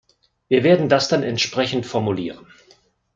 Wir 0.47 0.63
werden 0.63 0.89
das 0.89 1.09
dann 1.09 1.21
entsprechend 1.21 1.85
formulieren. 1.85 2.47